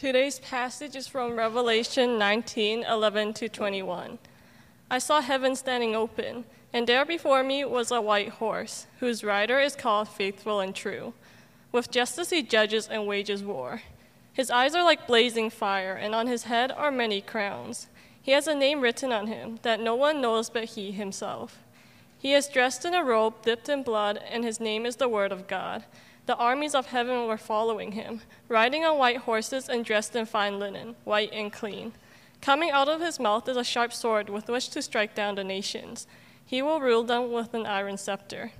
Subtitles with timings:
[0.00, 4.18] Today's passage is from Revelation 19 11 to 21.
[4.90, 9.60] I saw heaven standing open, and there before me was a white horse, whose rider
[9.60, 11.12] is called Faithful and True.
[11.70, 13.82] With justice he judges and wages war.
[14.32, 17.88] His eyes are like blazing fire, and on his head are many crowns.
[18.22, 21.58] He has a name written on him that no one knows but he himself.
[22.18, 25.30] He is dressed in a robe dipped in blood, and his name is the Word
[25.30, 25.84] of God.
[26.26, 30.58] The armies of heaven were following him, riding on white horses and dressed in fine
[30.58, 31.92] linen, white and clean.
[32.40, 35.44] Coming out of his mouth is a sharp sword with which to strike down the
[35.44, 36.06] nations.
[36.44, 38.52] He will rule them with an iron scepter.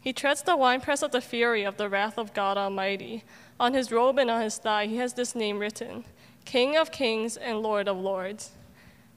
[0.00, 3.24] He treads the winepress of the fury of the wrath of God Almighty.
[3.60, 6.04] On his robe and on his thigh he has this name written
[6.44, 8.52] King of Kings and Lord of Lords.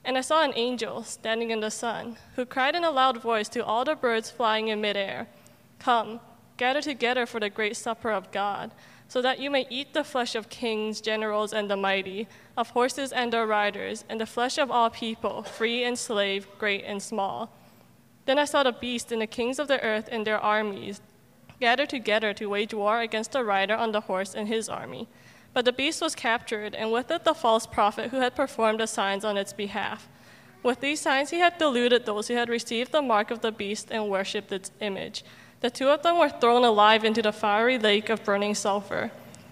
[0.03, 3.47] And I saw an angel standing in the sun, who cried in a loud voice
[3.49, 5.27] to all the birds flying in midair
[5.79, 6.19] Come,
[6.61, 8.69] gather together for the great supper of God,
[9.07, 13.11] so that you may eat the flesh of kings, generals, and the mighty, of horses
[13.11, 17.49] and their riders, and the flesh of all people, free and slave, great and small.
[18.27, 21.01] Then I saw the beast and the kings of the earth and their armies
[21.59, 25.07] gather together to wage war against the rider on the horse and his army.
[25.55, 28.85] But the beast was captured, and with it the false prophet who had performed the
[28.85, 30.07] signs on its behalf.
[30.61, 33.87] With these signs he had deluded those who had received the mark of the beast
[33.89, 35.23] and worshipped its image.
[35.61, 39.11] The two of them were thrown alive into the fiery lake of burning sulfur.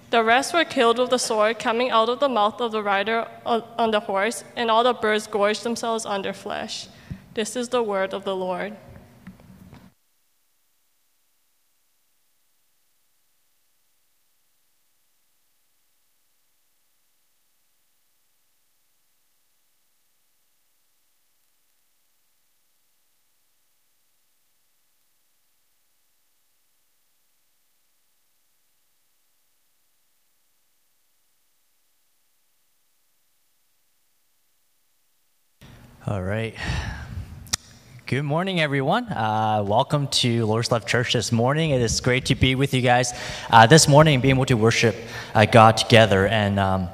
[0.10, 3.28] The rest were killed with the sword coming out of the mouth of the rider
[3.46, 6.88] on the horse, and all the birds gorged themselves on their flesh.
[7.36, 8.76] This is the word of the Lord.
[36.08, 36.56] All right.
[38.06, 39.04] Good morning, everyone.
[39.10, 41.72] Uh, welcome to Lord's Love Church this morning.
[41.72, 43.12] It is great to be with you guys
[43.50, 44.96] uh, this morning being able to worship
[45.36, 46.26] uh, God together.
[46.26, 46.88] And um,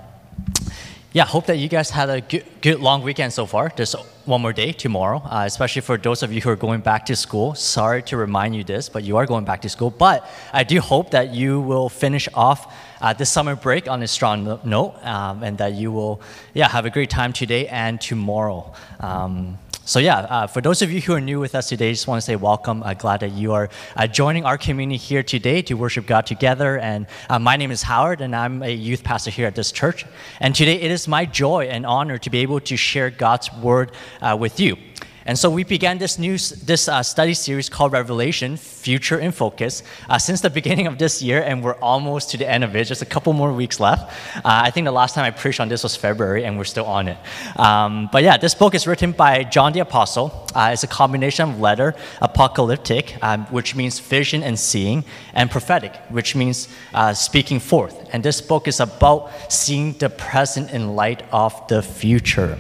[1.14, 3.70] yeah, hope that you guys had a good, good long weekend so far.
[3.70, 3.96] Just
[4.26, 7.16] one more day tomorrow, uh, especially for those of you who are going back to
[7.16, 7.54] school.
[7.54, 9.92] Sorry to remind you this, but you are going back to school.
[9.92, 14.08] But I do hope that you will finish off uh, this summer break on a
[14.08, 16.22] strong note, um, and that you will,
[16.54, 18.74] yeah, have a great time today and tomorrow.
[19.00, 19.58] Um,
[19.88, 22.08] so yeah, uh, for those of you who are new with us today, I just
[22.08, 22.82] want to say welcome.
[22.82, 26.80] I'm glad that you are uh, joining our community here today to worship God together.
[26.80, 30.04] And uh, my name is Howard, and I'm a youth pastor here at this church.
[30.40, 33.92] And today it is my joy and honor to be able to share God's word
[34.22, 34.76] uh, with you.
[35.28, 39.82] And so we began this new this uh, study series called Revelation: Future in Focus
[40.08, 42.86] uh, since the beginning of this year, and we're almost to the end of it.
[42.86, 44.12] Just a couple more weeks left.
[44.38, 46.86] Uh, I think the last time I preached on this was February, and we're still
[46.86, 47.18] on it.
[47.58, 50.46] Um, but yeah, this book is written by John the Apostle.
[50.54, 55.04] Uh, it's a combination of letter, apocalyptic, um, which means vision and seeing,
[55.34, 58.10] and prophetic, which means uh, speaking forth.
[58.14, 62.60] And this book is about seeing the present in light of the future.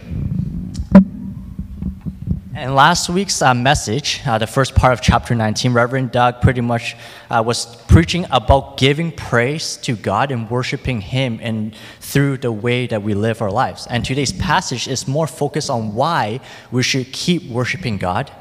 [2.57, 6.61] And last week's uh, message, uh, the first part of chapter 19, Reverend Doug pretty
[6.61, 6.95] much
[7.29, 12.87] uh, was preaching about giving praise to God and worshiping Him and through the way
[12.87, 13.87] that we live our lives.
[13.87, 16.39] And today's passage is more focused on why
[16.71, 18.31] we should keep worshiping God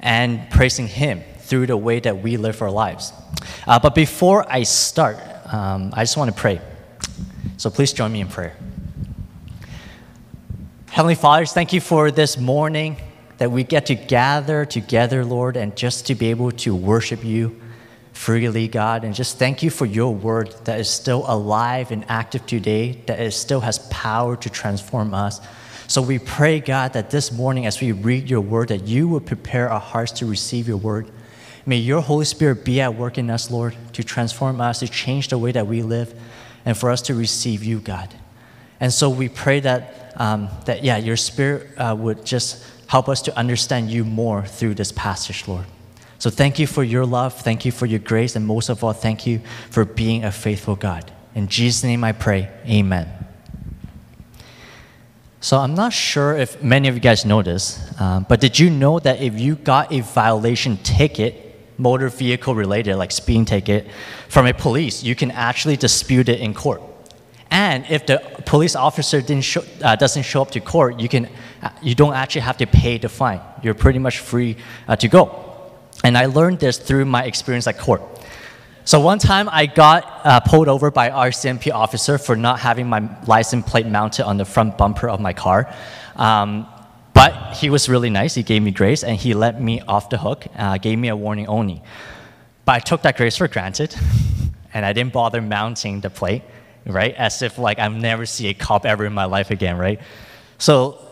[0.00, 3.12] and praising Him through the way that we live our lives.
[3.68, 5.16] Uh, but before I start,
[5.46, 6.60] um, I just want to pray.
[7.56, 8.56] So please join me in prayer.
[10.88, 12.96] Heavenly Fathers, thank you for this morning
[13.40, 17.58] that we get to gather together, Lord, and just to be able to worship you
[18.12, 19.02] freely, God.
[19.02, 23.18] And just thank you for your word that is still alive and active today, that
[23.18, 25.40] it still has power to transform us.
[25.86, 29.20] So we pray, God, that this morning as we read your word, that you will
[29.20, 31.10] prepare our hearts to receive your word.
[31.64, 35.28] May your Holy Spirit be at work in us, Lord, to transform us, to change
[35.28, 36.12] the way that we live,
[36.66, 38.14] and for us to receive you, God.
[38.80, 43.22] And so we pray that, um, that yeah, your Spirit uh, would just Help us
[43.22, 45.66] to understand you more through this passage, Lord.
[46.18, 47.34] So thank you for your love.
[47.34, 48.34] Thank you for your grace.
[48.34, 51.08] And most of all, thank you for being a faithful God.
[51.36, 52.50] In Jesus' name I pray.
[52.66, 53.06] Amen.
[55.40, 58.70] So I'm not sure if many of you guys know this, um, but did you
[58.70, 63.86] know that if you got a violation ticket, motor vehicle related, like speeding ticket,
[64.28, 66.82] from a police, you can actually dispute it in court.
[67.50, 71.28] And if the police officer didn't show, uh, doesn't show up to court, you, can,
[71.82, 73.40] you don't actually have to pay the fine.
[73.62, 74.56] You're pretty much free
[74.88, 75.70] uh, to go.
[76.02, 78.02] And I learned this through my experience at court.
[78.84, 83.08] So one time I got uh, pulled over by RCMP officer for not having my
[83.26, 85.72] license plate mounted on the front bumper of my car.
[86.16, 86.66] Um,
[87.12, 88.34] but he was really nice.
[88.34, 91.16] He gave me grace and he let me off the hook, uh, gave me a
[91.16, 91.82] warning only.
[92.64, 93.94] But I took that grace for granted
[94.74, 96.42] and I didn't bother mounting the plate,
[96.86, 97.14] right?
[97.14, 100.00] As if like I've never see a cop ever in my life again, right?
[100.56, 101.09] So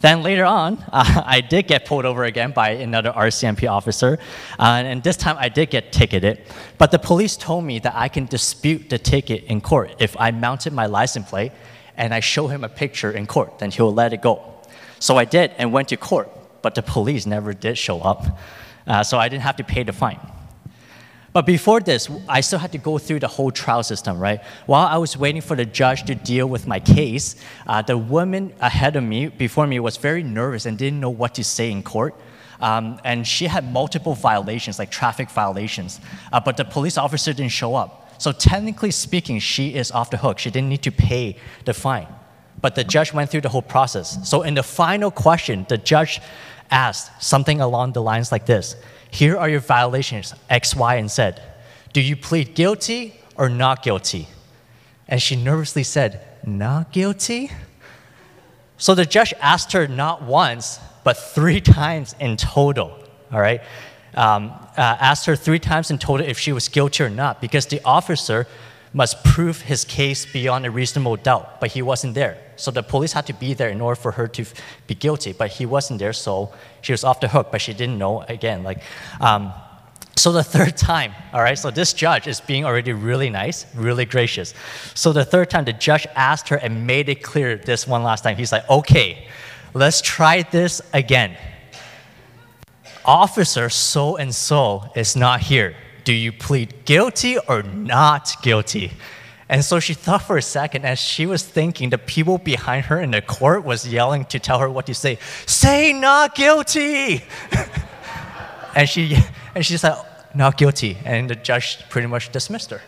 [0.00, 4.18] then later on, uh, I did get pulled over again by another RCMP officer,
[4.58, 6.42] uh, and this time I did get ticketed.
[6.78, 10.30] But the police told me that I can dispute the ticket in court if I
[10.30, 11.52] mounted my license plate
[11.96, 14.54] and I show him a picture in court, then he'll let it go.
[14.98, 16.30] So I did and went to court,
[16.62, 18.38] but the police never did show up,
[18.86, 20.20] uh, so I didn't have to pay the fine.
[21.36, 24.42] But before this, I still had to go through the whole trial system, right?
[24.64, 27.36] While I was waiting for the judge to deal with my case,
[27.66, 31.34] uh, the woman ahead of me, before me, was very nervous and didn't know what
[31.34, 32.14] to say in court.
[32.58, 36.00] Um, and she had multiple violations, like traffic violations,
[36.32, 38.14] uh, but the police officer didn't show up.
[38.18, 40.38] So technically speaking, she is off the hook.
[40.38, 41.36] She didn't need to pay
[41.66, 42.08] the fine.
[42.62, 44.26] But the judge went through the whole process.
[44.26, 46.18] So in the final question, the judge
[46.70, 48.74] asked something along the lines like this
[49.10, 51.32] here are your violations, X, Y, and Z.
[51.92, 54.28] Do you plead guilty or not guilty?
[55.08, 57.50] And she nervously said, Not guilty?
[58.78, 62.98] So the judge asked her not once, but three times in total,
[63.32, 63.62] all right?
[64.14, 67.66] Um, uh, asked her three times in total if she was guilty or not, because
[67.66, 68.46] the officer
[68.96, 72.38] must prove his case beyond a reasonable doubt, but he wasn't there.
[72.56, 74.46] So the police had to be there in order for her to
[74.86, 76.50] be guilty, but he wasn't there, so
[76.80, 78.62] she was off the hook, but she didn't know again.
[78.62, 78.82] Like,
[79.20, 79.52] um,
[80.16, 84.06] so the third time, all right, so this judge is being already really nice, really
[84.06, 84.54] gracious.
[84.94, 88.24] So the third time, the judge asked her and made it clear this one last
[88.24, 88.38] time.
[88.38, 89.28] He's like, okay,
[89.74, 91.36] let's try this again.
[93.04, 98.92] Officer so and so is not here do you plead guilty or not guilty?
[99.48, 103.00] And so she thought for a second as she was thinking, the people behind her
[103.00, 105.18] in the court was yelling to tell her what to say.
[105.46, 107.24] Say not guilty!
[108.76, 109.18] and she
[109.54, 109.96] and she said,
[110.32, 110.96] not guilty.
[111.04, 112.82] And the judge pretty much dismissed her.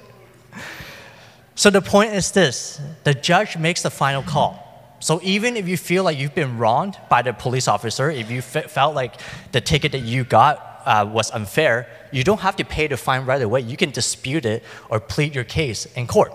[1.56, 4.64] So the point is this the judge makes the final call.
[5.00, 8.42] So even if you feel like you've been wronged by the police officer, if you
[8.42, 9.14] felt like
[9.50, 13.26] the ticket that you got uh, was unfair, you don't have to pay the fine
[13.26, 13.60] right away.
[13.60, 16.32] You can dispute it or plead your case in court.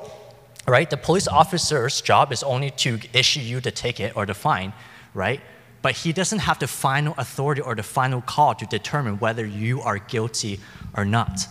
[0.68, 0.90] Right?
[0.90, 4.72] The police officer's job is only to issue you the ticket or the fine,
[5.14, 5.42] right?
[5.82, 9.82] But he doesn't have the final authority or the final call to determine whether you
[9.82, 10.60] are guilty
[10.96, 11.48] or not.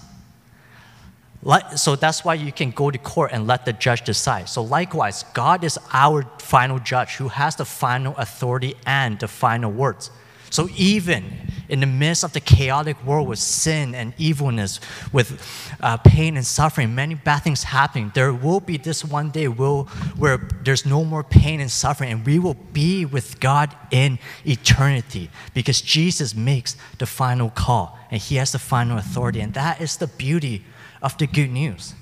[1.75, 4.49] So that's why you can go to court and let the judge decide.
[4.49, 9.73] So, likewise, God is our final judge who has the final authority and the final
[9.73, 10.11] words.
[10.53, 11.25] So even
[11.71, 15.41] in the midst of the chaotic world with sin and evilness, with
[15.81, 19.85] uh, pain and suffering, many bad things happening, there will be this one day will,
[20.15, 25.31] where there's no more pain and suffering, and we will be with God in eternity
[25.55, 29.41] because Jesus makes the final call and He has the final authority.
[29.41, 30.67] And that is the beauty
[31.01, 31.95] of the good news.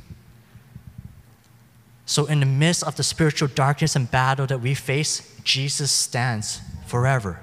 [2.05, 6.61] So, in the midst of the spiritual darkness and battle that we face, Jesus stands
[6.89, 7.39] forever.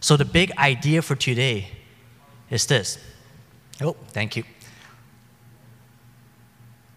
[0.00, 1.68] So, the big idea for today
[2.50, 2.98] is this.
[3.80, 4.44] Oh, thank you.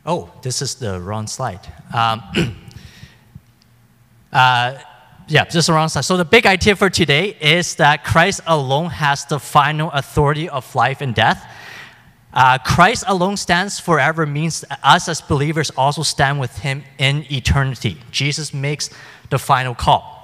[0.05, 1.61] Oh, this is the wrong slide.
[1.93, 2.21] Um,
[4.33, 4.77] uh,
[5.27, 6.01] yeah, is the wrong slide.
[6.01, 10.73] So, the big idea for today is that Christ alone has the final authority of
[10.75, 11.45] life and death.
[12.33, 17.97] Uh, Christ alone stands forever means us as believers also stand with him in eternity.
[18.11, 18.89] Jesus makes
[19.29, 20.20] the final call.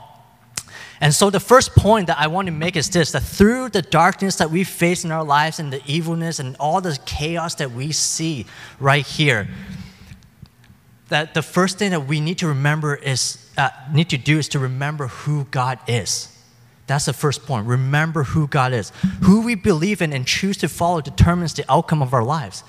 [1.00, 3.82] And so, the first point that I want to make is this that through the
[3.82, 7.72] darkness that we face in our lives and the evilness and all the chaos that
[7.72, 8.46] we see
[8.80, 9.48] right here,
[11.10, 14.50] that the first thing that we need to remember is, uh, need to do is
[14.50, 16.34] to remember who God is.
[16.88, 17.68] That's the first point.
[17.68, 18.92] Remember who God is.
[19.24, 22.63] Who we believe in and choose to follow determines the outcome of our lives.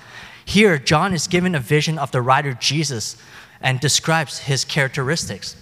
[0.45, 3.17] Here, John is given a vision of the writer Jesus
[3.61, 5.55] and describes his characteristics.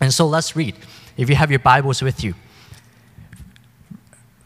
[0.00, 0.74] And so let's read
[1.16, 2.34] if you have your Bibles with you.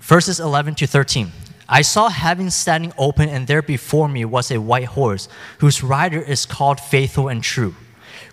[0.00, 1.32] Verses 11 to 13.
[1.68, 6.20] I saw heaven standing open, and there before me was a white horse, whose rider
[6.20, 7.74] is called Faithful and True.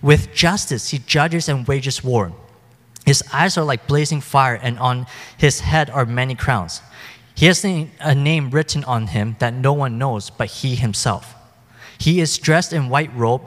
[0.02, 2.34] With justice he judges and wages war.
[3.06, 5.06] His eyes are like blazing fire, and on
[5.38, 6.82] his head are many crowns.
[7.36, 11.36] He has a name written on him that no one knows but he himself.
[11.98, 13.42] He is dressed in white robe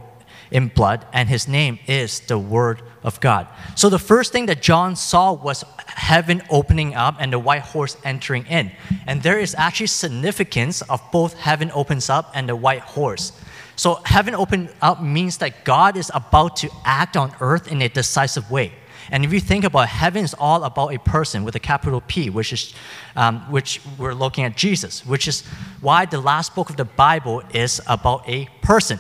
[0.50, 3.46] in blood, and his name is the Word of God.
[3.74, 7.96] So the first thing that John saw was heaven opening up and the white horse
[8.04, 8.72] entering in.
[9.06, 13.32] And there is actually significance of both heaven opens up and the white horse.
[13.76, 17.88] So heaven opened up means that God is about to act on earth in a
[17.88, 18.72] decisive way.
[19.10, 22.02] And if you think about it, heaven is all about a person with a capital
[22.06, 22.74] P, which is,
[23.16, 25.44] um, which we're looking at Jesus, which is
[25.80, 28.98] why the last book of the Bible is about a person.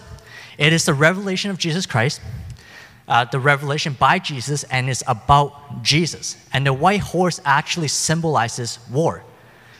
[0.58, 2.20] It is the revelation of Jesus Christ,
[3.06, 6.36] uh, the revelation by Jesus, and it's about Jesus.
[6.52, 9.22] And the white horse actually symbolizes war,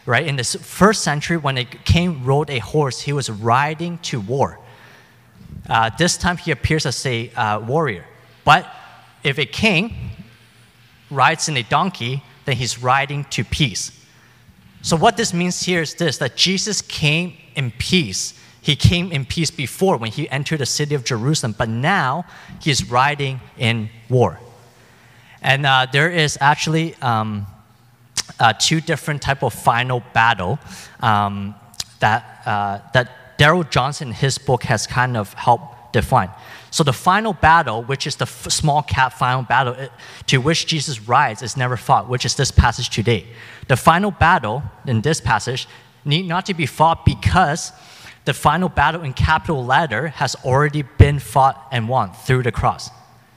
[0.07, 0.27] right?
[0.27, 4.59] In the first century, when a king rode a horse, he was riding to war.
[5.69, 8.07] Uh, this time, he appears as a uh, warrior.
[8.45, 8.67] But
[9.25, 9.95] if a king
[11.11, 13.93] rides in a donkey, then he's riding to peace.
[14.81, 18.39] So, what this means here is this that Jesus came in peace.
[18.69, 22.27] He came in peace before when he entered the city of Jerusalem, but now
[22.61, 24.39] he is riding in war.
[25.41, 27.47] And uh, there is actually um,
[28.39, 30.59] uh, two different type of final battle
[31.01, 31.55] um,
[32.01, 36.29] that, uh, that Darrell Johnson in his book has kind of helped define.
[36.71, 39.91] So the final battle, which is the f- small cap final battle it,
[40.27, 43.29] to which Jesus rides, is never fought, which is this passage today.
[43.69, 45.67] The final battle in this passage
[46.05, 47.73] need not to be fought because
[48.29, 52.91] the final battle in capital letter has already been fought and won through the cross.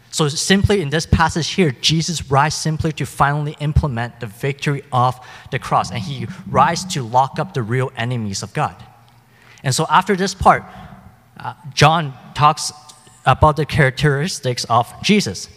[0.10, 5.18] So simply in this passage here, Jesus rides simply to finally implement the victory of
[5.50, 8.76] the cross, and he rides to lock up the real enemies of God.
[9.64, 10.66] And so after this part,
[11.40, 12.74] uh, John talks
[13.26, 15.48] about the characteristics of Jesus.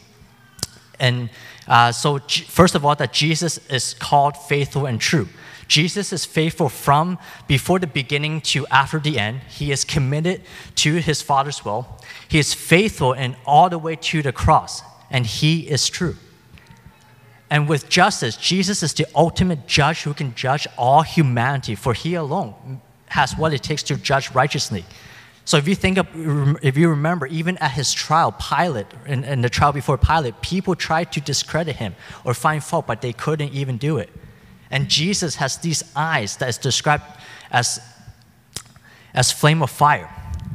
[1.00, 1.28] And
[1.66, 5.26] uh, so, first of all, that Jesus is called faithful and true.
[5.68, 9.40] Jesus is faithful from before the beginning to after the end.
[9.48, 10.42] He is committed
[10.76, 11.86] to his Father's will.
[12.28, 16.16] He is faithful and all the way to the cross, and he is true.
[17.50, 22.14] And with justice, Jesus is the ultimate judge who can judge all humanity, for he
[22.14, 24.84] alone has what it takes to judge righteously.
[25.44, 26.08] So if you think of,
[26.64, 30.74] if you remember, even at his trial, Pilate, in, in, the trial before Pilate, people
[30.74, 31.94] tried to discredit him
[32.24, 34.10] or find fault, but they couldn't even do it.
[34.74, 37.04] And Jesus has these eyes that is described
[37.52, 37.78] as,
[39.14, 40.10] as flame of fire,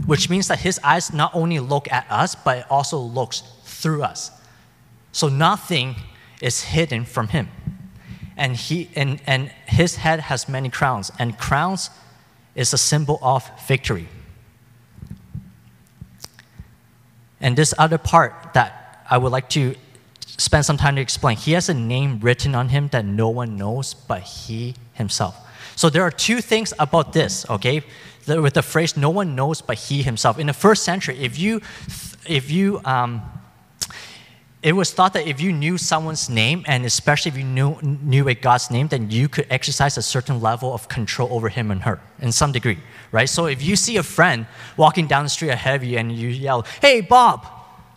[0.08, 4.04] which means that his eyes not only look at us, but it also looks through
[4.04, 4.30] us.
[5.14, 5.96] So nothing
[6.42, 7.48] is hidden from him.
[8.36, 11.90] And, he, and, and his head has many crowns, and crowns
[12.56, 14.10] is a symbol of victory.
[17.40, 19.76] And this other part that I would like to
[20.40, 23.58] spend some time to explain, he has a name written on him that no one
[23.58, 25.36] knows but he himself.
[25.76, 27.84] So there are two things about this, okay?
[28.28, 31.62] With the phrase "no one knows but he himself." In the first century, if you,
[32.28, 33.22] if you, um,
[34.62, 38.28] it was thought that if you knew someone's name, and especially if you knew, knew
[38.28, 41.82] a God's name, then you could exercise a certain level of control over him and
[41.84, 42.80] her in some degree,
[43.12, 43.30] right?
[43.30, 44.46] So if you see a friend
[44.78, 47.48] walking down the street ahead of you and you yell, hey, Bob,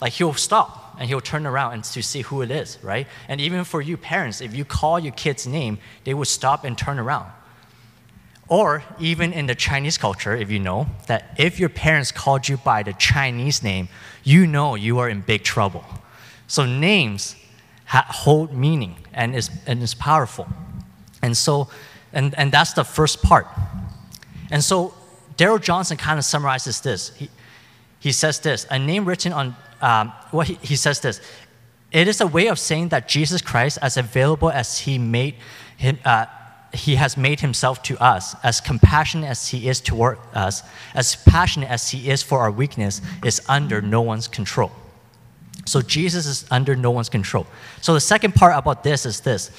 [0.00, 3.06] like he'll stop and he'll turn around and to see who it is, right?
[3.28, 6.76] And even for you parents, if you call your kid's name, they will stop and
[6.76, 7.30] turn around.
[8.48, 12.58] Or even in the Chinese culture, if you know, that if your parents called you
[12.58, 13.88] by the Chinese name,
[14.24, 15.84] you know you are in big trouble
[16.52, 17.34] so names
[17.86, 20.46] hold meaning and is, and is powerful.
[21.22, 21.68] And so,
[22.12, 23.46] and, and that's the first part.
[24.50, 24.92] And so
[25.38, 27.16] Darrell Johnson kind of summarizes this.
[27.16, 27.30] He,
[28.02, 31.20] he says this, a name written on, um, well, he, he says this,
[31.92, 35.36] it is a way of saying that Jesus Christ, as available as he made
[35.76, 36.26] him, uh,
[36.74, 41.70] he has made himself to us, as compassionate as he is toward us, as passionate
[41.70, 44.72] as he is for our weakness, is under no one's control.
[45.64, 47.46] So Jesus is under no one's control.
[47.82, 49.52] So the second part about this is this.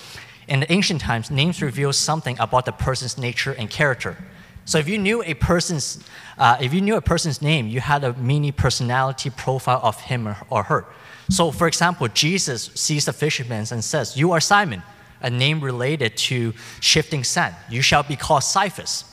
[0.50, 4.18] In the ancient times, names reveal something about the person's nature and character.
[4.66, 6.00] So if you knew a person's,
[6.38, 10.36] uh, if you knew a person's name, you had a mini personality profile of him
[10.50, 10.86] or, her.
[11.30, 14.84] So for example, Jesus sees the fisherman and says, "You are Simon,
[15.22, 17.56] a name related to shifting sand.
[17.70, 19.06] You shall be called Cephas,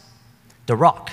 [0.66, 1.11] the rock."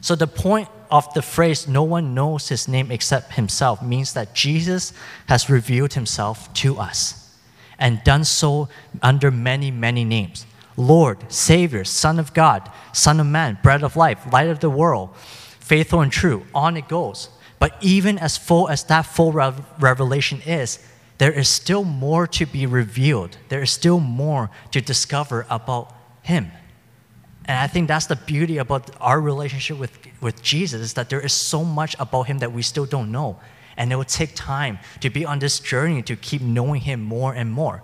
[0.00, 4.34] So the point of the phrase, no one knows his name except himself, means that
[4.34, 4.92] Jesus
[5.28, 7.30] has revealed himself to us
[7.78, 8.68] and done so
[9.02, 14.32] under many, many names Lord, Savior, Son of God, Son of Man, Bread of Life,
[14.32, 16.44] Light of the World, faithful and true.
[16.54, 17.28] On it goes.
[17.58, 20.78] But even as full as that full revelation is,
[21.18, 23.36] there is still more to be revealed.
[23.48, 26.50] There is still more to discover about Him.
[27.44, 31.20] And I think that's the beauty about our relationship with, with Jesus is that there
[31.20, 33.40] is so much about him that we still don't know.
[33.76, 37.32] And it will take time to be on this journey to keep knowing him more
[37.32, 37.82] and more.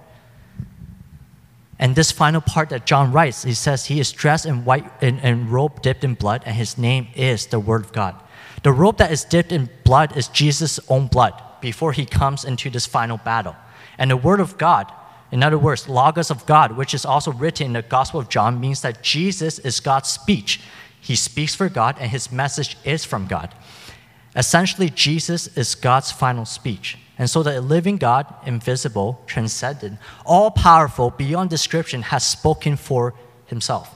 [1.79, 5.19] And this final part that John writes, he says he is dressed in white in,
[5.21, 8.21] in robe dipped in blood, and his name is the Word of God.
[8.63, 12.71] The robe that is dipped in blood is Jesus' own blood before he comes into
[12.71, 13.57] this final battle.
[13.99, 14.93] And the word of God,
[15.31, 18.61] in other words, Logos of God, which is also written in the Gospel of John,
[18.61, 20.61] means that Jesus is God's speech.
[21.01, 23.55] He speaks for God, and his message is from God.
[24.37, 26.99] Essentially, Jesus is God's final speech.
[27.19, 33.13] And so the living God, invisible, transcendent, all powerful, beyond description, has spoken for
[33.47, 33.93] himself.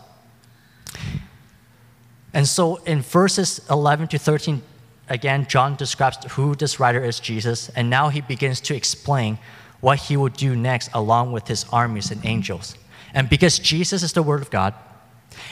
[2.34, 4.62] And so in verses 11 to 13,
[5.08, 9.38] again, John describes who this writer is, Jesus, and now he begins to explain
[9.80, 12.76] what he will do next along with his armies and angels.
[13.14, 14.74] And because Jesus is the Word of God,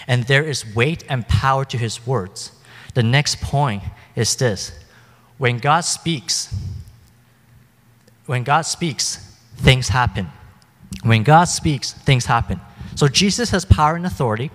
[0.07, 2.53] and there is weight and power to his words,
[2.95, 3.83] the next point
[4.17, 4.73] is this
[5.39, 6.55] when God speaks,
[8.31, 9.17] when God speaks,
[9.57, 10.29] things happen.
[11.03, 12.61] When God speaks, things happen.
[12.95, 14.53] So Jesus has power and authority.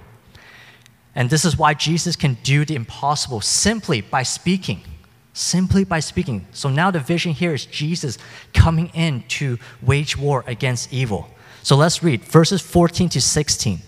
[1.14, 4.80] And this is why Jesus can do the impossible simply by speaking.
[5.34, 6.48] Simply by speaking.
[6.54, 8.18] So now the vision here is Jesus
[8.54, 11.30] coming in to wage war against evil.
[11.62, 13.80] So let's read verses 14 to 16.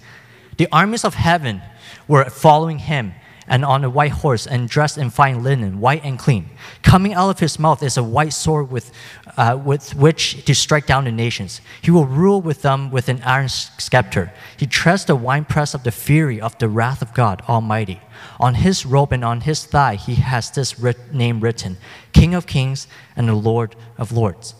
[0.57, 1.61] The armies of heaven
[2.09, 3.13] were following him
[3.47, 6.49] and on a white horse and dressed in fine linen, white and clean.
[6.81, 8.91] Coming out of his mouth is a white sword with,
[9.37, 11.61] uh, with which to strike down the nations.
[11.81, 14.33] He will rule with them with an iron scepter.
[14.57, 18.01] He treads the winepress of the fury of the wrath of God Almighty.
[18.39, 21.77] On his robe and on his thigh he has this writ- name written
[22.11, 24.55] King of Kings and the Lord of Lords.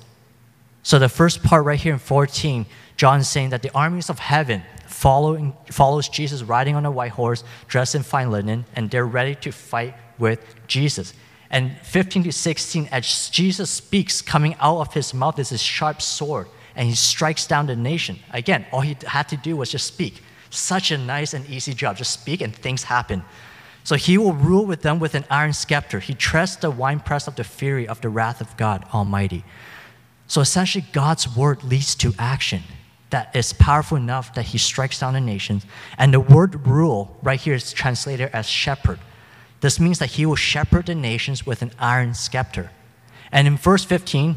[0.83, 2.65] So the first part right here in 14,
[2.95, 7.11] John is saying that the armies of heaven following, follows Jesus riding on a white
[7.11, 11.13] horse, dressed in fine linen, and they're ready to fight with Jesus.
[11.49, 16.01] And 15 to 16, as Jesus speaks, coming out of his mouth is a sharp
[16.01, 18.19] sword, and he strikes down the nation.
[18.31, 20.21] Again, all he had to do was just speak.
[20.49, 21.97] Such a nice and easy job.
[21.97, 23.23] Just speak, and things happen.
[23.83, 25.99] So he will rule with them with an iron scepter.
[25.99, 29.45] He treads the winepress of the fury of the wrath of God Almighty.
[30.27, 32.63] So essentially, God's word leads to action
[33.09, 35.65] that is powerful enough that he strikes down the nations.
[35.97, 38.99] And the word rule right here is translated as shepherd.
[39.61, 42.71] This means that he will shepherd the nations with an iron scepter.
[43.31, 44.35] And in verse 15,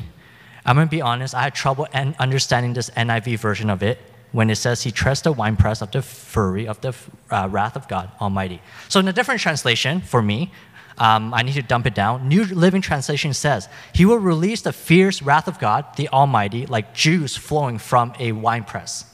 [0.64, 3.98] I'm going to be honest, I had trouble understanding this NIV version of it
[4.32, 6.94] when it says he treads the winepress of the fury of the
[7.30, 8.62] uh, wrath of God Almighty.
[8.88, 10.52] So in a different translation for me,
[11.00, 12.28] um, I need to dump it down.
[12.28, 16.94] New Living Translation says, He will release the fierce wrath of God, the Almighty, like
[16.94, 19.06] juice flowing from a winepress.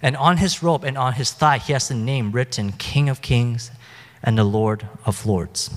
[0.00, 3.20] And on his robe and on his thigh, he has the name written King of
[3.20, 3.72] Kings
[4.22, 5.68] and the Lord of Lords.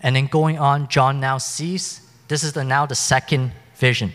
[0.00, 4.12] And then going on, John now sees this is the, now the second vision.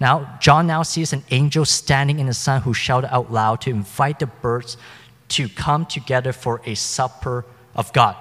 [0.00, 3.70] Now, John now sees an angel standing in the sun who shouted out loud to
[3.70, 4.76] invite the birds
[5.28, 8.16] to come together for a supper of God.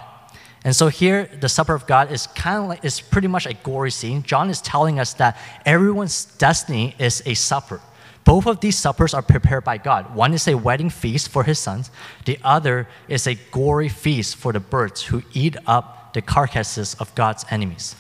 [0.64, 3.54] And so here, the supper of God is kind of like, it's pretty much a
[3.54, 4.22] gory scene.
[4.22, 7.82] John is telling us that everyone's destiny is a supper.
[8.24, 10.14] Both of these suppers are prepared by God.
[10.16, 11.90] One is a wedding feast for his sons,
[12.26, 17.14] the other is a gory feast for the birds who eat up the carcasses of
[17.16, 17.96] God's enemies.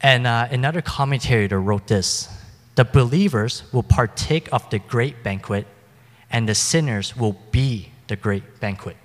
[0.00, 2.28] And uh, another commentator wrote this
[2.76, 5.66] The believers will partake of the great banquet
[6.30, 8.96] and the sinners will be the great banquet.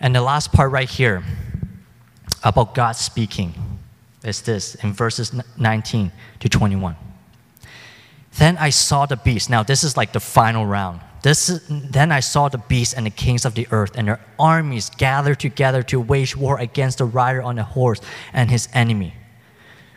[0.00, 1.24] And the last part right here
[2.42, 3.54] about God speaking
[4.24, 6.96] is this in verses 19 to 21.
[8.38, 9.48] Then I saw the beast.
[9.48, 11.00] Now, this is like the final round.
[11.22, 14.20] This is, then I saw the beast and the kings of the earth and their
[14.38, 18.00] armies gathered together to wage war against the rider on the horse
[18.32, 19.14] and his enemy.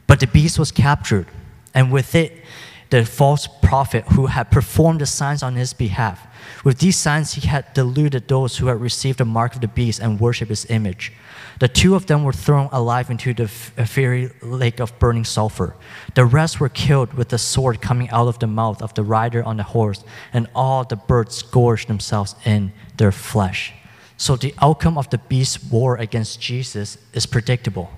[0.08, 1.28] But the beast was captured,
[1.76, 2.44] and with it
[2.90, 6.26] the false prophet who had performed the signs on his behalf.
[6.64, 10.00] With these signs, he had deluded those who had received the mark of the beast
[10.00, 11.14] and worshipped his image.
[11.60, 15.76] The two of them were thrown alive into the fiery lake of burning sulfur.
[16.16, 19.44] The rest were killed with the sword coming out of the mouth of the rider
[19.44, 23.74] on the horse, and all the birds gorged themselves in their flesh.
[24.18, 27.90] So the outcome of the beast's war against Jesus is predictable.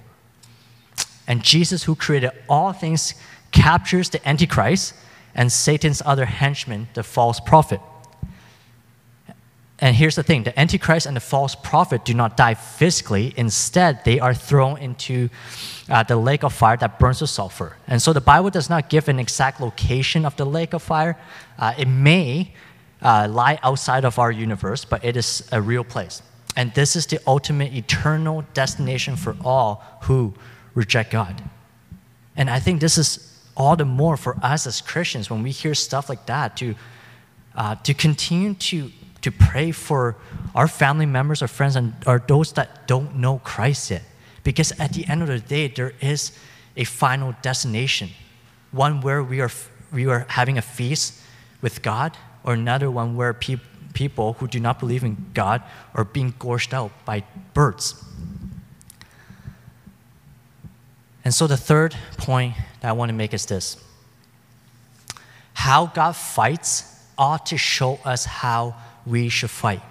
[1.28, 3.14] And Jesus, who created all things,
[3.52, 4.94] captures the Antichrist
[5.36, 7.80] and Satan's other henchman, the false prophet.
[9.82, 13.34] And here's the thing the Antichrist and the false prophet do not die physically.
[13.36, 15.30] Instead, they are thrown into
[15.90, 17.78] uh, the lake of fire that burns with sulfur.
[17.88, 21.18] And so the Bible does not give an exact location of the lake of fire.
[21.58, 22.54] Uh, it may
[23.02, 26.22] uh, lie outside of our universe, but it is a real place.
[26.56, 30.36] And this is the ultimate eternal destination for all who
[30.76, 31.42] reject God.
[32.36, 35.74] And I think this is all the more for us as Christians when we hear
[35.74, 36.76] stuff like that to,
[37.56, 40.16] uh, to continue to to pray for
[40.56, 44.04] our family members, our friends, and or those that don't know Christ yet.
[44.44, 46.32] Because at the end of the day, there is
[46.76, 48.10] a final destination,
[48.72, 49.52] one where we are,
[49.92, 51.22] we are having a feast
[51.62, 53.60] with God, or another one where pe-
[53.94, 55.62] people who do not believe in God
[55.94, 58.04] are being gorged out by birds.
[61.24, 63.78] And so the third point that I want to make is this
[65.54, 69.82] how God fights ought to show us how we should fight.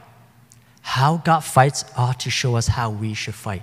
[0.83, 3.63] How God fights ought to show us how we should fight.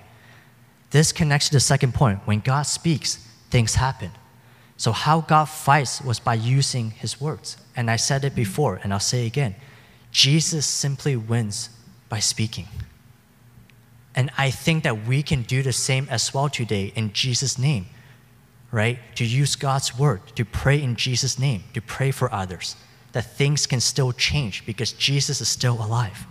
[0.91, 2.19] This connects to the second point.
[2.25, 3.15] When God speaks,
[3.49, 4.11] things happen.
[4.77, 7.57] So, how God fights was by using his words.
[7.75, 9.55] And I said it before, and I'll say it again
[10.11, 11.69] Jesus simply wins
[12.09, 12.67] by speaking.
[14.17, 17.85] And I think that we can do the same as well today in Jesus' name,
[18.71, 18.97] right?
[19.15, 22.75] To use God's word, to pray in Jesus' name, to pray for others,
[23.11, 26.25] that things can still change because Jesus is still alive.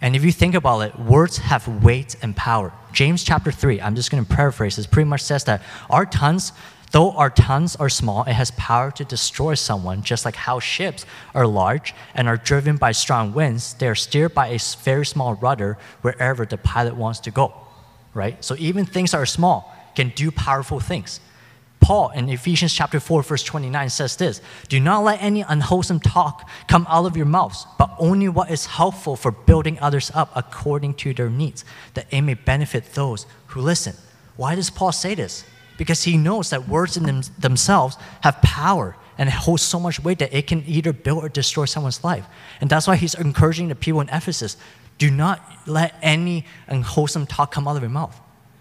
[0.00, 2.72] And if you think about it, words have weight and power.
[2.92, 6.50] James chapter 3, I'm just going to paraphrase this, pretty much says that our tongues
[6.92, 11.06] Though our tongues are small, it has power to destroy someone, just like how ships
[11.34, 13.72] are large and are driven by strong winds.
[13.74, 17.54] They are steered by a very small rudder wherever the pilot wants to go,
[18.12, 18.44] right?
[18.44, 21.20] So even things that are small can do powerful things.
[21.80, 26.48] Paul in Ephesians chapter 4, verse 29 says this Do not let any unwholesome talk
[26.68, 30.94] come out of your mouths, but only what is helpful for building others up according
[30.94, 33.96] to their needs, that it may benefit those who listen.
[34.36, 35.44] Why does Paul say this?
[35.78, 40.18] Because he knows that words in them, themselves have power and hold so much weight
[40.18, 42.26] that it can either build or destroy someone's life.
[42.60, 44.56] And that's why he's encouraging the people in Ephesus
[44.98, 48.18] do not let any unwholesome talk come out of your mouth,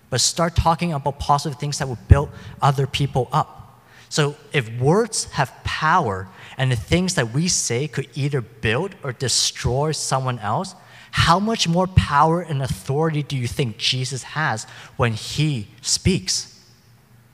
[0.10, 2.30] but start talking about positive things that will build
[2.62, 3.82] other people up.
[4.10, 9.14] So if words have power and the things that we say could either build or
[9.14, 10.76] destroy someone else,
[11.12, 14.66] how much more power and authority do you think Jesus has
[14.98, 16.51] when he speaks?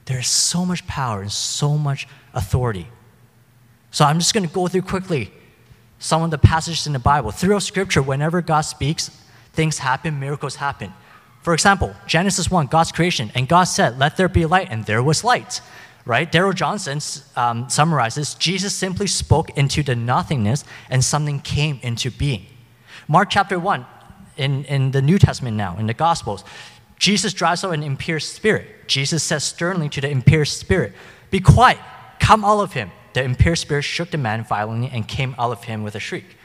[0.08, 2.88] There is so much power and so much authority.
[3.92, 5.32] So I'm just going to go through quickly
[6.00, 7.32] some of the passages in the Bible.
[7.32, 9.12] Throughout Scripture, whenever God speaks,
[9.54, 10.94] things happen, miracles happen.
[11.42, 15.04] For example, Genesis 1, God's creation, and God said, Let there be light, and there
[15.04, 15.62] was light.
[16.06, 16.32] Right?
[16.32, 17.00] Darrell Johnson
[17.36, 22.46] um, summarizes Jesus simply spoke into the nothingness, and something came into being.
[23.10, 23.86] Mark chapter 1,
[24.38, 26.46] in, in the New Testament now, in the Gospels,
[27.00, 28.88] Jesus drives out an impure spirit.
[28.88, 30.94] Jesus says sternly to the impure spirit,
[31.30, 31.80] Be quiet,
[32.20, 32.92] come out of him.
[33.14, 36.38] The impure spirit shook the man violently and came out of him with a shriek.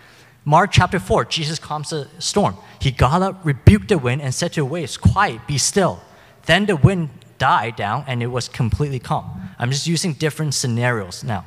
[0.45, 2.57] Mark chapter 4, Jesus calms a storm.
[2.81, 6.01] He got up, rebuked the wind, and said to the waves, Quiet, be still.
[6.47, 9.41] Then the wind died down and it was completely calm.
[9.59, 11.45] I'm just using different scenarios now.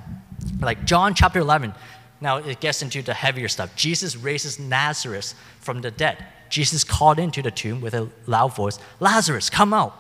[0.60, 1.74] Like John chapter 11,
[2.22, 3.76] now it gets into the heavier stuff.
[3.76, 6.26] Jesus raises Lazarus from the dead.
[6.50, 9.94] Jesus called into the tomb with a loud voice, Lazarus, come out.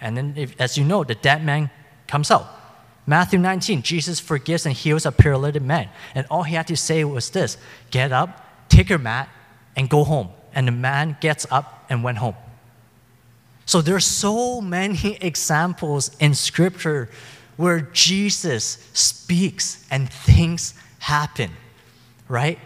[0.00, 1.70] And then, if, as you know, the dead man
[2.08, 2.46] comes out.
[3.06, 5.88] Matthew 19, Jesus forgives and heals a paralytic man.
[6.14, 7.56] And all he had to say was this
[7.90, 9.28] Get up, take your mat,
[9.76, 10.28] and go home.
[10.54, 12.36] And the man gets up and went home.
[13.64, 17.08] So there are so many examples in Scripture
[17.56, 21.50] where Jesus speaks and things happen,
[22.28, 22.58] right?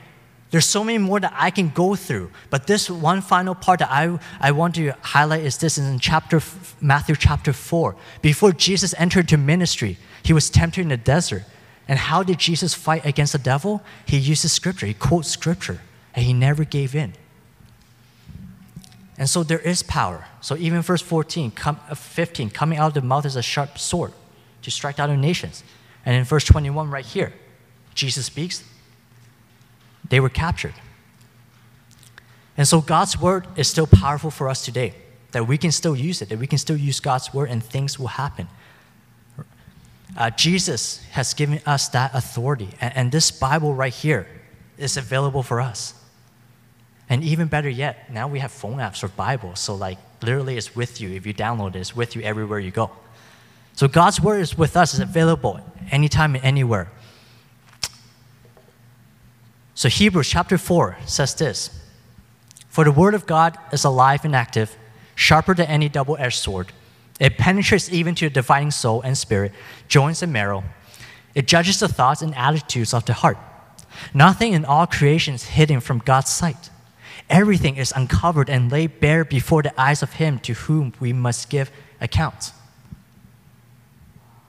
[0.57, 2.31] There's so many more that I can go through.
[2.49, 6.41] But this one final part that I, I want to highlight is this in chapter
[6.81, 7.95] Matthew chapter 4.
[8.23, 11.45] Before Jesus entered to ministry, he was tempted in the desert.
[11.87, 13.83] And how did Jesus fight against the devil?
[14.07, 15.83] He uses scripture, he quotes scripture,
[16.15, 17.13] and he never gave in.
[19.19, 20.25] And so there is power.
[20.41, 23.77] So even verse 14, come, uh, 15, coming out of the mouth is a sharp
[23.77, 24.15] sword
[24.63, 25.63] to strike out the nations.
[26.07, 27.35] And in verse 21, right here,
[27.95, 28.65] Jesus speaks,
[30.09, 30.75] they were captured.
[32.57, 34.95] And so God's word is still powerful for us today,
[35.33, 37.99] that we can still use it, that we can still use God's word and things
[37.99, 38.49] will happen.
[40.17, 44.27] Uh, Jesus has given us that authority, and, and this Bible right here
[44.79, 45.93] is available for us.
[47.09, 50.75] And even better yet, now we have phone apps for Bible, so like literally it's
[50.75, 51.11] with you.
[51.11, 52.91] If you download it, it's with you everywhere you go.
[53.75, 56.91] So God's word is with us, it's available anytime and anywhere.
[59.77, 61.69] So Hebrews chapter 4 says this
[62.71, 64.75] For the word of God is alive and active,
[65.15, 66.73] sharper than any double edged sword.
[67.21, 69.53] It penetrates even to the dividing soul and spirit,
[69.87, 70.65] joints and marrow.
[71.35, 73.37] It judges the thoughts and attitudes of the heart.
[74.15, 76.71] Nothing in all creation is hidden from God's sight.
[77.29, 81.51] Everything is uncovered and laid bare before the eyes of Him to whom we must
[81.51, 82.53] give account.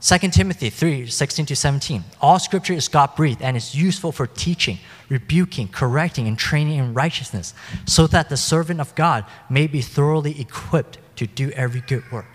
[0.08, 2.02] 2 Timothy 3 16 to 17.
[2.22, 6.93] All scripture is God breathed and is useful for teaching, rebuking, correcting, and training in
[6.93, 7.54] righteousness,
[7.86, 12.28] so that the servant of God may be thoroughly equipped to do every good work.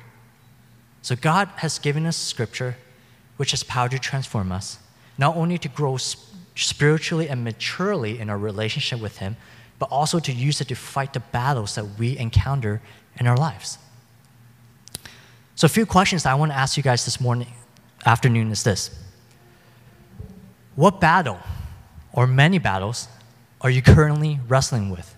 [1.00, 2.76] So, God has given us scripture,
[3.38, 4.78] which has power to transform us,
[5.16, 5.96] not only to grow
[6.54, 9.38] spiritually and maturely in our relationship with Him,
[9.78, 12.82] but also to use it to fight the battles that we encounter
[13.18, 13.78] in our lives.
[15.54, 17.48] So, a few questions I want to ask you guys this morning,
[18.04, 18.90] afternoon is this
[20.74, 21.38] What battle,
[22.12, 23.08] or many battles,
[23.60, 25.14] are you currently wrestling with?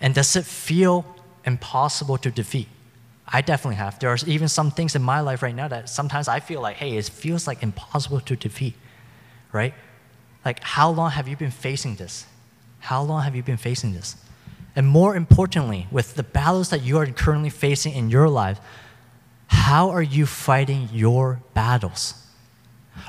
[0.00, 1.04] And does it feel
[1.44, 2.68] impossible to defeat?
[3.26, 3.98] I definitely have.
[3.98, 6.76] There are even some things in my life right now that sometimes I feel like,
[6.76, 8.74] hey, it feels like impossible to defeat,
[9.52, 9.72] right?
[10.44, 12.26] Like, how long have you been facing this?
[12.80, 14.16] How long have you been facing this?
[14.74, 18.58] And more importantly, with the battles that you are currently facing in your life,
[19.52, 22.14] how are you fighting your battles?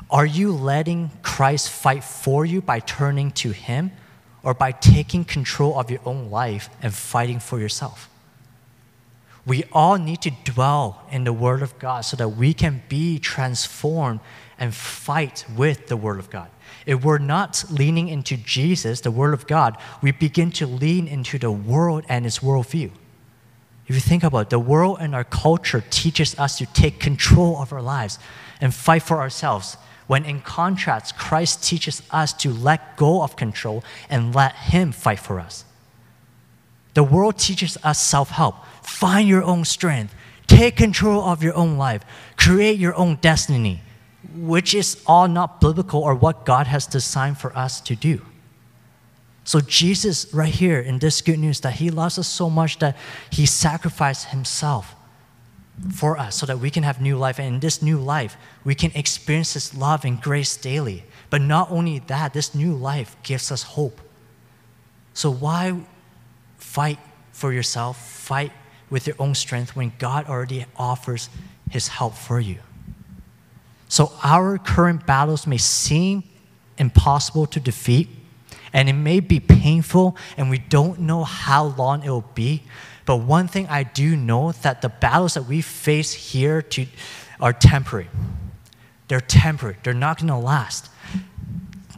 [0.09, 3.91] Are you letting Christ fight for you by turning to Him
[4.43, 8.09] or by taking control of your own life and fighting for yourself?
[9.45, 13.19] We all need to dwell in the Word of God so that we can be
[13.19, 14.19] transformed
[14.59, 16.49] and fight with the Word of God.
[16.85, 21.39] If we're not leaning into Jesus, the Word of God, we begin to lean into
[21.39, 22.91] the world and its worldview.
[23.87, 27.57] If you think about it, the world and our culture teaches us to take control
[27.61, 28.17] of our lives
[28.61, 29.77] and fight for ourselves.
[30.07, 35.19] When in contrast, Christ teaches us to let go of control and let Him fight
[35.19, 35.65] for us.
[36.93, 38.55] The world teaches us self help.
[38.83, 40.13] Find your own strength.
[40.47, 42.03] Take control of your own life.
[42.37, 43.81] Create your own destiny
[44.35, 48.21] which is all not biblical or what God has designed for us to do.
[49.45, 52.97] So, Jesus, right here in this good news, that He loves us so much that
[53.29, 54.95] He sacrificed Himself
[55.91, 57.39] for us so that we can have new life.
[57.39, 61.03] And in this new life, we can experience His love and grace daily.
[61.29, 63.99] But not only that, this new life gives us hope.
[65.13, 65.77] So, why
[66.57, 66.99] fight
[67.31, 67.97] for yourself?
[68.09, 68.51] Fight
[68.89, 71.29] with your own strength when God already offers
[71.69, 72.59] His help for you.
[73.93, 76.23] So our current battles may seem
[76.79, 78.09] impossible to defeat,
[78.73, 82.63] and it may be painful, and we don't know how long it will be.
[83.05, 86.87] But one thing I do know that the battles that we face here to,
[87.39, 88.09] are temporary.
[89.07, 89.77] They're temporary.
[89.83, 90.89] They're not going to last.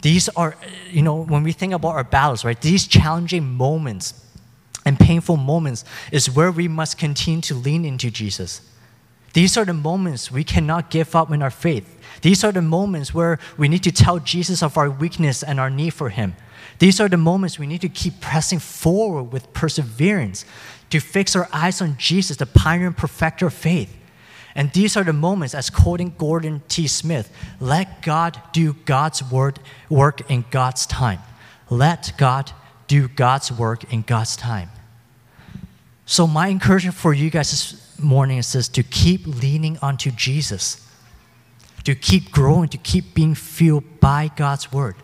[0.02, 0.56] These are,
[0.92, 2.60] you know, when we think about our battles, right?
[2.60, 4.26] These challenging moments
[4.86, 8.62] and painful moments is where we must continue to lean into Jesus.
[9.34, 12.00] These are the moments we cannot give up in our faith.
[12.22, 15.70] These are the moments where we need to tell Jesus of our weakness and our
[15.70, 16.36] need for Him.
[16.80, 20.46] These are the moments we need to keep pressing forward with perseverance
[20.90, 23.96] to fix our eyes on Jesus, the pioneer and perfecter of faith.
[24.56, 26.88] And these are the moments, as quoting Gordon T.
[26.88, 29.60] Smith, let God do God's word,
[29.90, 31.20] work in God's time.
[31.70, 32.52] Let God
[32.88, 34.70] do God's work in God's time.
[36.06, 40.88] So, my encouragement for you guys this morning is says to keep leaning onto Jesus,
[41.84, 44.96] to keep growing, to keep being fueled by God's word.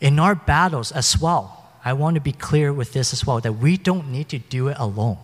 [0.00, 3.52] In our battles as well, I want to be clear with this as well that
[3.52, 5.18] we don't need to do it alone.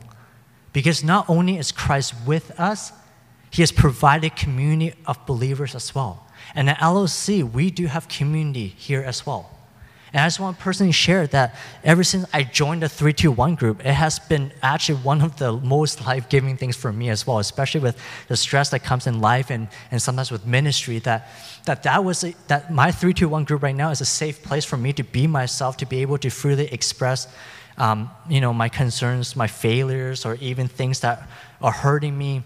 [0.72, 2.92] Because not only is Christ with us,
[3.50, 6.26] he has provided community of believers as well.
[6.54, 9.55] And at LOC, we do have community here as well.
[10.12, 13.84] And I just want to personally share that ever since I joined the 321 group,
[13.84, 17.38] it has been actually one of the most life giving things for me as well,
[17.38, 21.00] especially with the stress that comes in life and, and sometimes with ministry.
[21.00, 21.28] That
[21.64, 24.76] that, that, was a, that my 321 group right now is a safe place for
[24.76, 27.26] me to be myself, to be able to freely express
[27.78, 31.28] um, you know, my concerns, my failures, or even things that
[31.60, 32.42] are hurting me.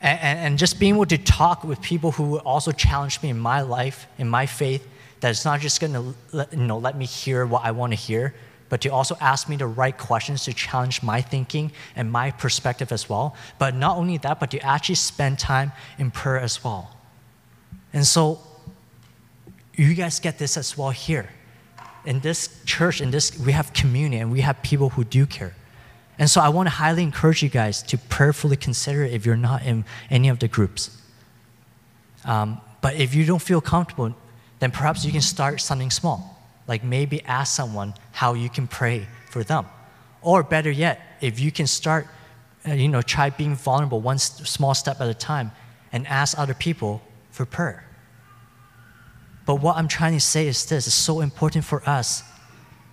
[0.00, 3.38] And, and, and just being able to talk with people who also challenge me in
[3.38, 4.88] my life, in my faith
[5.20, 7.96] that it's not just going to you know, let me hear what I want to
[7.96, 8.34] hear,
[8.68, 12.92] but to also ask me the right questions to challenge my thinking and my perspective
[12.92, 13.36] as well.
[13.58, 16.96] But not only that, but to actually spend time in prayer as well.
[17.92, 18.40] And so
[19.74, 21.30] you guys get this as well here.
[22.04, 25.54] In this church, in this, we have community and we have people who do care.
[26.18, 29.62] And so I want to highly encourage you guys to prayerfully consider if you're not
[29.64, 31.00] in any of the groups.
[32.24, 34.14] Um, but if you don't feel comfortable,
[34.64, 36.42] then perhaps you can start something small.
[36.66, 39.66] Like maybe ask someone how you can pray for them.
[40.22, 42.06] Or better yet, if you can start,
[42.66, 45.52] uh, you know, try being vulnerable one small step at a time
[45.92, 47.84] and ask other people for prayer.
[49.44, 52.22] But what I'm trying to say is this it's so important for us,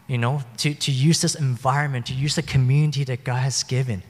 [0.09, 4.03] you know, to, to use this environment, to use the community that God has given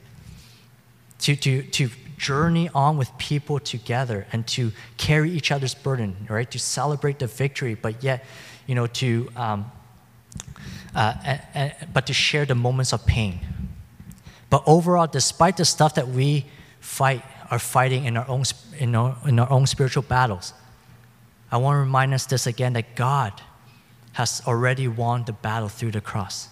[1.19, 1.89] to, to, to
[2.21, 6.49] journey on with people together and to carry each other's burden, right?
[6.51, 8.23] To celebrate the victory, but yet,
[8.67, 9.71] you know, to, um,
[10.93, 13.39] uh, but to share the moments of pain.
[14.51, 16.45] But overall, despite the stuff that we
[16.79, 18.43] fight, are fighting in our own,
[18.77, 20.53] in our, in our own spiritual battles,
[21.51, 23.33] I want to remind us this again that God
[24.13, 26.49] has already won the battle through the cross.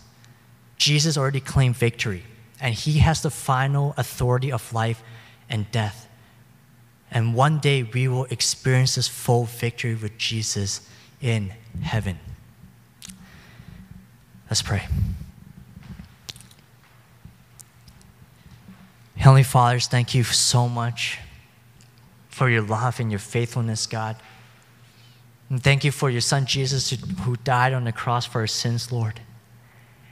[0.78, 2.24] Jesus already claimed victory,
[2.60, 5.04] and he has the final authority of life
[5.50, 6.08] and death.
[7.12, 10.88] And one day we will experience this full victory with Jesus
[11.22, 12.20] in heaven.
[14.50, 14.88] Let's pray.
[19.16, 21.20] Heavenly Fathers, thank you so much
[22.30, 24.16] for your love and your faithfulness, God.
[25.50, 28.92] And thank you for your son Jesus who died on the cross for our sins,
[28.92, 29.20] Lord.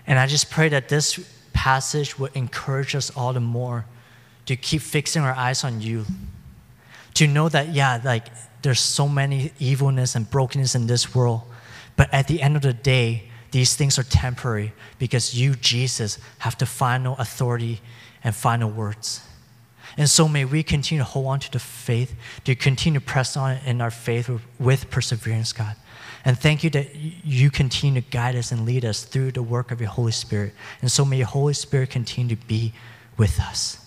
[0.05, 1.19] And I just pray that this
[1.53, 3.85] passage would encourage us all the more
[4.47, 6.05] to keep fixing our eyes on you.
[7.15, 8.27] To know that, yeah, like
[8.61, 11.41] there's so many evilness and brokenness in this world,
[11.95, 16.57] but at the end of the day, these things are temporary because you, Jesus, have
[16.57, 17.81] the final authority
[18.23, 19.21] and final words.
[19.97, 23.35] And so may we continue to hold on to the faith, to continue to press
[23.35, 24.29] on in our faith
[24.59, 25.75] with perseverance, God.
[26.23, 29.71] And thank you that you continue to guide us and lead us through the work
[29.71, 30.53] of your Holy Spirit.
[30.81, 32.73] And so may your Holy Spirit continue to be
[33.17, 33.86] with us.